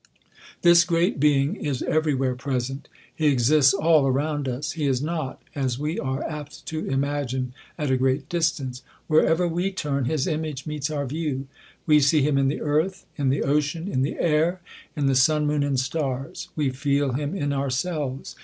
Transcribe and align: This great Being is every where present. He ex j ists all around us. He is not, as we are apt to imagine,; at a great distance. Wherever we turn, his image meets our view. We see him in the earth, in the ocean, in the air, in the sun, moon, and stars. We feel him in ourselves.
This 0.63 0.83
great 0.83 1.19
Being 1.19 1.55
is 1.57 1.83
every 1.83 2.15
where 2.15 2.33
present. 2.33 2.89
He 3.13 3.31
ex 3.31 3.49
j 3.49 3.57
ists 3.59 3.71
all 3.71 4.07
around 4.07 4.47
us. 4.49 4.71
He 4.71 4.87
is 4.87 4.99
not, 4.99 5.39
as 5.53 5.77
we 5.77 5.99
are 5.99 6.23
apt 6.27 6.65
to 6.65 6.83
imagine,; 6.89 7.53
at 7.77 7.91
a 7.91 7.97
great 7.97 8.27
distance. 8.27 8.81
Wherever 9.05 9.47
we 9.47 9.71
turn, 9.71 10.05
his 10.05 10.25
image 10.25 10.65
meets 10.65 10.89
our 10.89 11.05
view. 11.05 11.45
We 11.85 11.99
see 11.99 12.23
him 12.23 12.39
in 12.39 12.47
the 12.47 12.61
earth, 12.61 13.05
in 13.15 13.29
the 13.29 13.43
ocean, 13.43 13.87
in 13.87 14.01
the 14.01 14.17
air, 14.17 14.59
in 14.95 15.05
the 15.05 15.13
sun, 15.13 15.45
moon, 15.45 15.61
and 15.61 15.79
stars. 15.79 16.49
We 16.55 16.71
feel 16.71 17.13
him 17.13 17.35
in 17.35 17.53
ourselves. 17.53 18.35